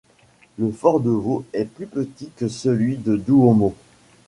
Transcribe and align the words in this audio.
Le 0.57 0.71
fort 0.71 0.99
de 0.99 1.11
Vaux 1.11 1.45
est 1.53 1.65
plus 1.65 1.85
petit 1.85 2.31
que 2.35 2.47
celui 2.47 2.97
de 2.97 3.15
Douaumont. 3.17 3.75